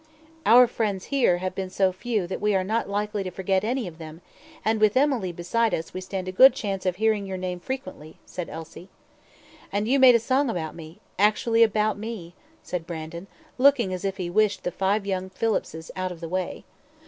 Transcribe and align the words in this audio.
"Our 0.47 0.65
friends 0.65 1.05
here 1.13 1.37
have 1.37 1.53
been 1.53 1.69
so 1.69 1.91
few 1.91 2.25
that 2.25 2.41
we 2.41 2.55
are 2.55 2.63
not 2.63 2.89
likely 2.89 3.21
to 3.21 3.29
forget 3.29 3.63
any 3.63 3.85
of 3.85 3.99
them, 3.99 4.21
and 4.65 4.81
with 4.81 4.97
Emily 4.97 5.31
beside 5.31 5.75
us 5.75 5.93
we 5.93 6.01
stand 6.01 6.27
a 6.27 6.31
good 6.31 6.55
chance 6.55 6.87
of 6.87 6.95
hearing 6.95 7.27
your 7.27 7.37
name 7.37 7.59
frequently," 7.59 8.17
said 8.25 8.49
Elsie. 8.49 8.89
"And 9.71 9.87
you 9.87 9.99
made 9.99 10.15
a 10.15 10.19
song 10.19 10.49
about 10.49 10.73
me 10.73 10.97
actually 11.19 11.61
about 11.61 11.99
me," 11.99 12.33
said 12.63 12.87
Brandon, 12.87 13.27
looking 13.59 13.93
as 13.93 14.03
if 14.03 14.17
he 14.17 14.27
wished 14.27 14.63
the 14.63 14.71
five 14.71 15.05
young 15.05 15.29
Phillipses 15.29 15.91
out 15.95 16.11
of 16.11 16.19
the 16.19 16.27
way. 16.29 16.63